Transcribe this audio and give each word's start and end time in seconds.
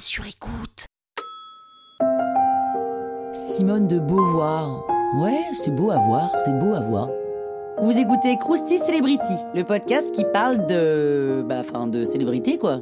sur 0.00 0.26
écoute. 0.26 0.86
Simone 3.32 3.88
de 3.88 3.98
Beauvoir. 3.98 4.84
Ouais, 5.20 5.40
c'est 5.52 5.74
beau 5.74 5.90
à 5.90 5.98
voir, 5.98 6.30
c'est 6.44 6.56
beau 6.58 6.74
à 6.74 6.80
voir. 6.80 7.08
Vous 7.80 7.96
écoutez 7.96 8.36
Krusty 8.38 8.78
Celebrity, 8.78 9.34
le 9.54 9.64
podcast 9.64 10.12
qui 10.12 10.24
parle 10.32 10.66
de. 10.66 11.44
Bah, 11.48 11.60
enfin, 11.60 11.86
de 11.86 12.04
célébrité, 12.04 12.58
quoi. 12.58 12.80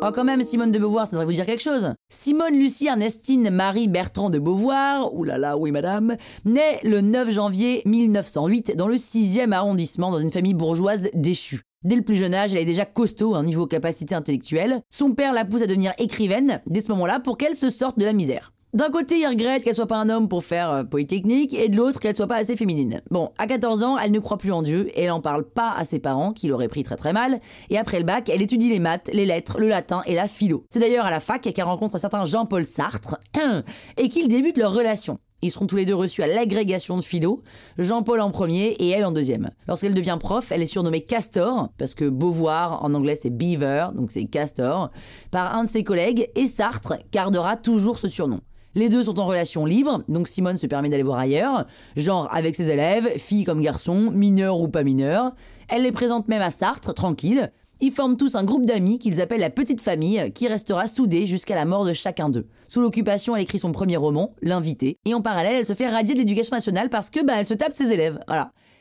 Oh, 0.00 0.10
quand 0.14 0.24
même, 0.24 0.42
Simone 0.42 0.72
de 0.72 0.78
Beauvoir, 0.78 1.06
ça 1.06 1.12
devrait 1.12 1.26
vous 1.26 1.32
dire 1.32 1.46
quelque 1.46 1.62
chose. 1.62 1.94
Simone 2.08 2.54
Lucie 2.54 2.86
Ernestine 2.86 3.50
Marie 3.50 3.88
Bertrand 3.88 4.30
de 4.30 4.38
Beauvoir, 4.38 5.14
oulala, 5.14 5.58
oui 5.58 5.70
madame, 5.70 6.16
naît 6.44 6.78
le 6.82 7.00
9 7.00 7.30
janvier 7.30 7.82
1908 7.84 8.76
dans 8.76 8.88
le 8.88 8.96
6e 8.96 9.52
arrondissement 9.52 10.10
dans 10.10 10.20
une 10.20 10.30
famille 10.30 10.54
bourgeoise 10.54 11.08
déchue. 11.14 11.67
Dès 11.84 11.94
le 11.94 12.02
plus 12.02 12.16
jeune 12.16 12.34
âge, 12.34 12.54
elle 12.54 12.60
est 12.62 12.64
déjà 12.64 12.84
costaud 12.84 13.36
un 13.36 13.44
niveau 13.44 13.68
capacité 13.68 14.12
intellectuelle. 14.16 14.80
Son 14.90 15.12
père 15.12 15.32
la 15.32 15.44
pousse 15.44 15.62
à 15.62 15.66
devenir 15.66 15.92
écrivaine 15.98 16.60
dès 16.66 16.80
ce 16.80 16.90
moment-là 16.90 17.20
pour 17.20 17.38
qu'elle 17.38 17.54
se 17.54 17.70
sorte 17.70 18.00
de 18.00 18.04
la 18.04 18.12
misère. 18.12 18.52
D'un 18.74 18.90
côté, 18.90 19.20
il 19.20 19.26
regrette 19.26 19.62
qu'elle 19.62 19.76
soit 19.76 19.86
pas 19.86 19.96
un 19.96 20.10
homme 20.10 20.28
pour 20.28 20.44
faire 20.44 20.70
euh, 20.70 20.84
Polytechnique, 20.84 21.54
et 21.54 21.68
de 21.68 21.76
l'autre, 21.76 22.00
qu'elle 22.00 22.16
soit 22.16 22.26
pas 22.26 22.36
assez 22.36 22.56
féminine. 22.56 23.00
Bon, 23.10 23.30
à 23.38 23.46
14 23.46 23.82
ans, 23.82 23.96
elle 23.96 24.10
ne 24.10 24.18
croit 24.18 24.36
plus 24.36 24.52
en 24.52 24.62
Dieu, 24.62 24.88
et 24.94 25.04
elle 25.04 25.12
en 25.12 25.20
parle 25.20 25.44
pas 25.44 25.70
à 25.70 25.84
ses 25.84 26.00
parents, 26.00 26.32
qui 26.32 26.48
l'auraient 26.48 26.68
pris 26.68 26.82
très 26.82 26.96
très 26.96 27.14
mal, 27.14 27.38
et 27.70 27.78
après 27.78 27.98
le 27.98 28.04
bac, 28.04 28.28
elle 28.28 28.42
étudie 28.42 28.68
les 28.68 28.80
maths, 28.80 29.08
les 29.14 29.24
lettres, 29.24 29.58
le 29.58 29.68
latin 29.68 30.02
et 30.04 30.14
la 30.14 30.28
philo. 30.28 30.66
C'est 30.68 30.80
d'ailleurs 30.80 31.06
à 31.06 31.10
la 31.10 31.20
fac 31.20 31.40
qu'elle 31.40 31.64
rencontre 31.64 31.94
un 31.94 31.98
certain 31.98 32.26
Jean-Paul 32.26 32.66
Sartre, 32.66 33.16
et 33.96 34.08
qu'ils 34.10 34.28
débutent 34.28 34.58
leur 34.58 34.74
relation. 34.74 35.18
Ils 35.40 35.52
seront 35.52 35.66
tous 35.66 35.76
les 35.76 35.86
deux 35.86 35.94
reçus 35.94 36.24
à 36.24 36.26
l'agrégation 36.26 36.96
de 36.96 37.02
philo, 37.02 37.42
Jean-Paul 37.78 38.20
en 38.20 38.30
premier 38.30 38.70
et 38.80 38.88
elle 38.88 39.04
en 39.04 39.12
deuxième. 39.12 39.50
Lorsqu'elle 39.68 39.94
devient 39.94 40.18
prof, 40.18 40.50
elle 40.50 40.62
est 40.62 40.66
surnommée 40.66 41.02
Castor, 41.02 41.68
parce 41.78 41.94
que 41.94 42.08
Beauvoir 42.08 42.84
en 42.84 42.92
anglais 42.92 43.14
c'est 43.14 43.30
Beaver, 43.30 43.88
donc 43.94 44.10
c'est 44.10 44.24
Castor, 44.24 44.90
par 45.30 45.54
un 45.54 45.64
de 45.64 45.68
ses 45.68 45.84
collègues, 45.84 46.28
et 46.34 46.46
Sartre 46.46 46.94
gardera 47.12 47.56
toujours 47.56 47.98
ce 47.98 48.08
surnom. 48.08 48.40
Les 48.74 48.88
deux 48.88 49.04
sont 49.04 49.20
en 49.20 49.26
relation 49.26 49.64
libre, 49.64 50.02
donc 50.08 50.26
Simone 50.26 50.58
se 50.58 50.66
permet 50.66 50.88
d'aller 50.88 51.04
voir 51.04 51.18
ailleurs, 51.18 51.66
genre 51.96 52.28
avec 52.32 52.56
ses 52.56 52.70
élèves, 52.70 53.08
filles 53.16 53.44
comme 53.44 53.62
garçons, 53.62 54.10
mineurs 54.10 54.60
ou 54.60 54.68
pas 54.68 54.82
mineurs. 54.82 55.36
Elle 55.68 55.84
les 55.84 55.92
présente 55.92 56.26
même 56.26 56.42
à 56.42 56.50
Sartre, 56.50 56.92
tranquille. 56.94 57.52
Ils 57.80 57.92
forment 57.92 58.16
tous 58.16 58.34
un 58.34 58.42
groupe 58.42 58.66
d'amis 58.66 58.98
qu'ils 58.98 59.20
appellent 59.20 59.38
la 59.38 59.50
petite 59.50 59.80
famille, 59.80 60.32
qui 60.34 60.48
restera 60.48 60.88
soudée 60.88 61.28
jusqu'à 61.28 61.54
la 61.54 61.64
mort 61.64 61.84
de 61.84 61.92
chacun 61.92 62.28
d'eux. 62.28 62.48
Sous 62.66 62.80
l'occupation, 62.80 63.36
elle 63.36 63.42
écrit 63.42 63.60
son 63.60 63.70
premier 63.70 63.96
roman, 63.96 64.34
L'invité, 64.42 64.96
et 65.04 65.14
en 65.14 65.22
parallèle, 65.22 65.54
elle 65.54 65.66
se 65.66 65.74
fait 65.74 65.88
radier 65.88 66.14
de 66.14 66.18
l'éducation 66.18 66.56
nationale 66.56 66.90
parce 66.90 67.08
que 67.08 67.24
bah 67.24 67.34
elle 67.38 67.46
se 67.46 67.54
tape 67.54 67.72
ses 67.72 67.92
élèves. 67.92 68.18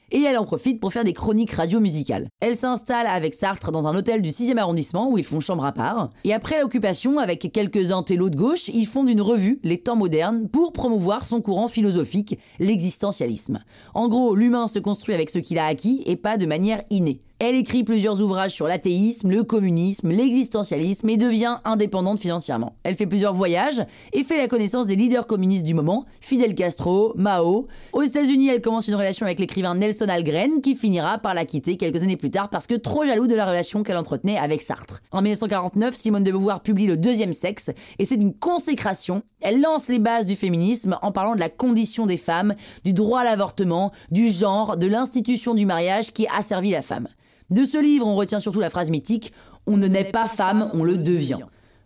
Et 0.10 0.22
elle 0.22 0.38
en 0.38 0.46
profite 0.46 0.80
pour 0.80 0.94
faire 0.94 1.04
des 1.04 1.14
chroniques 1.14 1.52
radio-musicales. 1.52 2.28
Elle 2.40 2.56
s'installe 2.56 3.06
avec 3.06 3.36
Sartre 3.36 3.72
dans 3.72 3.86
un 3.86 3.96
hôtel 3.96 4.24
du 4.24 4.30
6e 4.30 4.58
arrondissement 4.58 5.12
où 5.12 5.20
ils 5.20 5.26
font 5.26 5.42
chambre 5.42 5.66
à 5.66 5.74
part. 5.74 6.10
Et 6.24 6.34
après 6.34 6.60
l'occupation, 6.60 7.20
avec 7.20 7.52
quelques 7.52 7.92
intellos 7.92 8.32
de 8.32 8.38
gauche, 8.38 8.70
ils 8.70 8.88
fondent 8.88 9.10
une 9.10 9.22
revue, 9.22 9.60
Les 9.64 9.78
Temps 9.78 9.98
modernes, 9.98 10.48
pour 10.48 10.72
promouvoir 10.72 11.24
son 11.24 11.42
courant 11.42 11.68
philosophique, 11.68 12.40
l'existentialisme. 12.58 13.64
En 13.94 14.08
gros, 14.08 14.34
l'humain 14.34 14.68
se 14.68 14.80
construit 14.80 15.14
avec 15.14 15.30
ce 15.30 15.40
qu'il 15.40 15.60
a 15.60 15.66
acquis 15.66 16.02
et 16.08 16.16
pas 16.16 16.38
de 16.38 16.48
manière 16.48 16.82
innée. 16.90 17.20
Elle 17.40 17.54
écrit 17.54 17.84
plusieurs 17.84 18.20
ouvrages 18.20 18.54
sur 18.54 18.66
l'athéisme, 18.66 19.30
le 19.30 19.44
communisme, 19.44 20.10
l'existentialisme 20.10 21.08
et 21.08 21.18
devient 21.18 21.58
indépendante 21.66 22.20
financièrement. 22.20 22.76
Elle 22.82 22.96
fait 22.96 23.06
plusieurs 23.06 23.36
voyages 23.36 23.84
et 24.12 24.24
fait 24.24 24.38
la 24.38 24.48
connaissance 24.48 24.88
des 24.88 24.96
leaders 24.96 25.28
communistes 25.28 25.64
du 25.64 25.76
moment, 25.76 26.06
Fidel 26.20 26.56
Castro, 26.56 27.14
Mao. 27.16 27.68
Aux 27.94 28.02
États-Unis, 28.02 28.50
elle 28.50 28.62
commence 28.62 28.88
une 28.88 28.96
relation 28.96 29.28
avec 29.28 29.38
l'écrivain 29.38 29.76
Nelson 29.76 30.08
Algren 30.10 30.62
qui 30.62 30.76
finira 30.76 31.20
par 31.20 31.36
la 31.36 31.46
quitter 31.46 31.78
quelques 31.78 32.02
années 32.02 32.18
plus 32.18 32.32
tard 32.32 32.50
parce 32.50 32.66
que 32.66 32.74
trop 32.74 33.06
jaloux 33.06 33.28
de 33.28 33.36
la 33.36 33.46
relation 33.46 33.84
qu'elle 33.84 33.98
entretenait 33.98 34.38
avec 34.38 34.64
Sartre. 34.64 35.04
En 35.12 35.22
1949, 35.22 35.94
Simone 35.94 36.24
de 36.24 36.32
Beauvoir 36.32 36.64
publie 36.64 36.88
Le 36.88 36.98
Deuxième 36.98 37.34
Sexe 37.34 37.70
et 38.00 38.06
c'est 38.06 38.18
d'une 38.18 38.34
consécration. 38.34 39.22
Elle 39.42 39.62
lance 39.62 39.90
les 39.90 40.00
bases 40.00 40.26
du 40.26 40.36
féminisme 40.36 40.98
en 41.04 41.12
parlant 41.12 41.36
de 41.36 41.40
la 41.40 41.50
condition 41.50 42.08
des 42.08 42.18
femmes, 42.18 42.56
du 42.84 42.94
droit 42.94 43.20
à 43.20 43.26
l'avortement, 43.26 43.92
du 44.10 44.30
genre, 44.30 44.76
de 44.76 44.88
l'institution 44.88 45.54
du 45.54 45.68
mariage 45.68 46.14
qui 46.14 46.26
a 46.36 46.42
servi 46.42 46.72
la 46.72 46.82
femme. 46.82 47.08
De 47.50 47.66
ce 47.66 47.82
livre, 47.82 48.06
on 48.06 48.16
retient 48.16 48.42
surtout 48.42 48.60
la 48.60 48.70
phrase 48.70 48.90
mythique 48.90 49.32
On 49.68 49.78
ne 49.78 49.88
naît 49.88 50.04
pas 50.04 50.28
femme, 50.28 50.70
on 50.74 50.84
le 50.84 50.98
devient. 50.98 51.40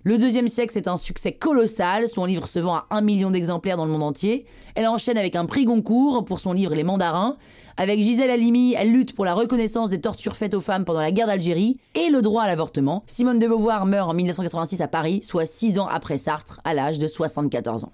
Le 0.03 0.17
deuxième 0.17 0.47
sexe 0.47 0.75
est 0.75 0.87
un 0.87 0.97
succès 0.97 1.33
colossal, 1.33 2.07
son 2.07 2.25
livre 2.25 2.47
se 2.47 2.57
vend 2.57 2.77
à 2.77 2.87
un 2.89 3.01
million 3.01 3.29
d'exemplaires 3.29 3.77
dans 3.77 3.85
le 3.85 3.91
monde 3.91 4.01
entier. 4.01 4.47
Elle 4.73 4.87
enchaîne 4.87 5.19
avec 5.19 5.35
un 5.35 5.45
prix 5.45 5.65
Goncourt 5.65 6.25
pour 6.25 6.39
son 6.39 6.53
livre 6.53 6.73
Les 6.73 6.83
Mandarins. 6.83 7.37
Avec 7.77 7.99
Gisèle 7.99 8.31
Halimi, 8.31 8.73
elle 8.75 8.91
lutte 8.91 9.13
pour 9.13 9.25
la 9.25 9.35
reconnaissance 9.35 9.91
des 9.91 10.01
tortures 10.01 10.35
faites 10.35 10.55
aux 10.55 10.61
femmes 10.61 10.85
pendant 10.85 11.01
la 11.01 11.11
guerre 11.11 11.27
d'Algérie 11.27 11.77
et 11.93 12.09
le 12.09 12.23
droit 12.23 12.41
à 12.41 12.47
l'avortement. 12.47 13.03
Simone 13.05 13.37
de 13.37 13.47
Beauvoir 13.47 13.85
meurt 13.85 14.09
en 14.09 14.15
1986 14.15 14.81
à 14.81 14.87
Paris, 14.87 15.21
soit 15.21 15.45
6 15.45 15.77
ans 15.77 15.87
après 15.87 16.17
Sartre, 16.17 16.59
à 16.63 16.73
l'âge 16.73 16.97
de 16.97 17.05
74 17.05 17.83
ans. 17.83 17.93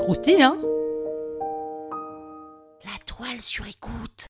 Croustille, 0.00 0.42
hein? 0.42 0.58
La 2.84 3.02
toile 3.06 3.40
sur 3.40 3.66
écoute. 3.66 4.26